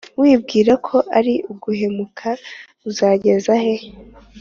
[0.21, 2.29] wibwira ko ari uguhemuka,
[2.89, 3.75] uzageza he?